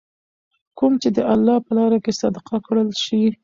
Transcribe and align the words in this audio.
کوم 0.77 0.93
چې 1.01 1.09
د 1.17 1.19
الله 1.33 1.55
په 1.65 1.71
لاره 1.77 1.97
کي 2.05 2.11
صدقه 2.21 2.57
کړل 2.67 2.89
شي. 3.03 3.23